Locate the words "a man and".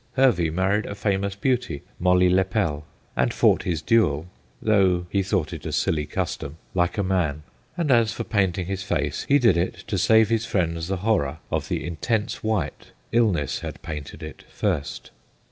6.97-7.91